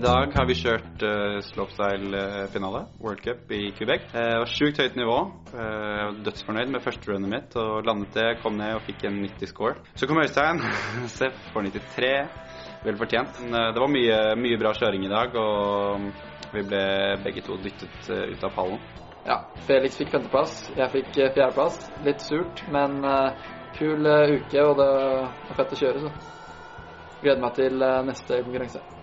[0.00, 4.06] dag har vi kjørt uh, slopestyle-finale, World Cup i Quebec.
[4.14, 5.16] Uh, sjukt høyt nivå.
[5.52, 9.18] Uh, var dødsfornøyd med første runnet mitt og landet det, kom ned og fikk en
[9.22, 9.74] 90 score.
[9.94, 10.62] Så kom Øystein,
[11.16, 12.12] Seff får 93.
[12.84, 13.40] Vel fortjent.
[13.52, 16.06] Det var mye, mye, bra kjøring i dag, og
[16.54, 16.84] vi ble
[17.26, 18.80] begge to dyttet ut av pallen.
[19.26, 21.76] Ja, Felix fikk femteplass, jeg fikk fjerdeplass.
[22.06, 23.02] Litt surt, men
[23.76, 26.14] kul uke, og det var fett å kjøre, så.
[27.20, 28.99] Gleder meg til neste konkurranse.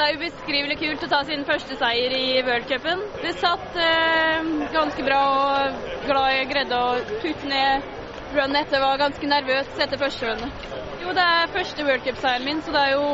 [0.00, 3.02] Det er ubeskrivelig kult å ta sin første seier i worldcupen.
[3.22, 7.90] Det satt eh, ganske bra og glad jeg greide å putte ned
[8.34, 8.82] runnet etter.
[8.82, 10.68] Var ganske nervøs etter første runnet.
[11.02, 13.06] Jo, det er første worldcupseieren min, så det er jo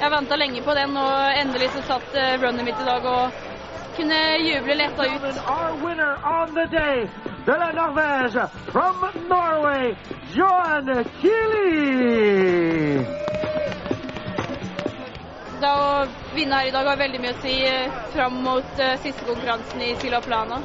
[0.00, 3.49] Jeg venta lenge på den, og endelig så satt eh, runnet mitt i dag og
[3.96, 5.22] kunne juble letta ut.
[5.22, 7.08] Our winner on the day,
[7.46, 8.96] de la Norvège, from
[9.28, 9.96] Norway,
[10.34, 13.04] Johan Kili!
[15.60, 17.56] Da å vinne her i dag har veldig mye å si
[18.14, 20.62] fram mot uh, siste konkurransen i Sila Plana.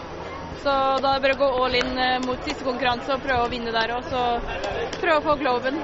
[0.63, 0.71] Så
[1.03, 3.51] da er det bare å gå all in uh, mot siste konkurranse og prøve å
[3.51, 4.07] vinne der òg.
[4.07, 4.23] så
[5.01, 5.83] prøve å få globen.